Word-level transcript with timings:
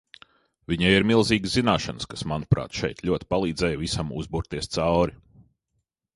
Viņai 0.71 0.93
ir 0.99 1.03
milzīgas 1.11 1.53
zināšanas, 1.57 2.07
kas, 2.13 2.25
manuprāt, 2.31 2.81
šeit 2.81 3.05
ļoti 3.11 3.29
palīdzēja 3.35 3.83
visam 3.83 4.11
uzburties 4.23 4.75
cauri. 4.79 5.19